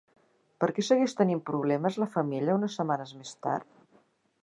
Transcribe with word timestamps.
Per 0.63 0.69
què 0.77 0.85
segueix 0.87 1.13
tenint 1.19 1.43
problemes 1.51 2.01
la 2.05 2.09
femella 2.17 2.59
unes 2.61 2.79
setmanes 2.81 3.17
més 3.23 3.39
tard? 3.49 3.83